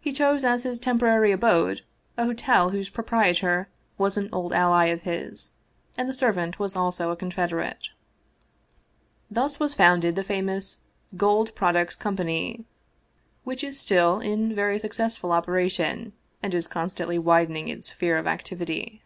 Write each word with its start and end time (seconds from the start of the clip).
He 0.00 0.14
chose 0.14 0.44
as 0.44 0.62
his 0.62 0.78
temporary 0.80 1.30
abode 1.30 1.82
a 2.16 2.24
hotel 2.24 2.70
whose 2.70 2.88
proprietor 2.88 3.68
was 3.98 4.16
an 4.16 4.30
old 4.32 4.54
ally 4.54 4.86
of 4.86 5.02
his, 5.02 5.50
and 5.94 6.08
the 6.08 6.14
servant 6.14 6.58
was 6.58 6.74
also 6.74 7.10
a 7.10 7.16
confederate. 7.16 7.90
Thus 9.30 9.60
was 9.60 9.74
founded 9.74 10.16
the 10.16 10.24
famous" 10.24 10.78
Gold 11.18 11.54
Products 11.54 11.94
Com 11.96 12.16
pany," 12.16 12.64
which 13.44 13.62
is 13.62 13.78
still 13.78 14.20
in 14.20 14.54
very 14.54 14.78
successful 14.78 15.32
operation, 15.32 16.14
and 16.42 16.54
is 16.54 16.66
constantly 16.66 17.18
widening 17.18 17.68
its 17.68 17.88
sphere 17.88 18.16
of 18.16 18.26
activity. 18.26 19.02